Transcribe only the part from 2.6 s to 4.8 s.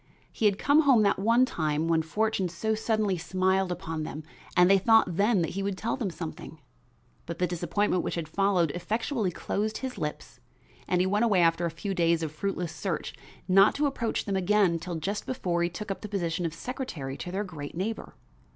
suddenly smiled upon them and they